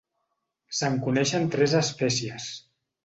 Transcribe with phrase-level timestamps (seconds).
[0.77, 2.49] Se'n coneixen tres espècies.